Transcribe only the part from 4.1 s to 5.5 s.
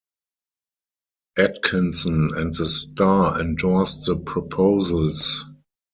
proposals.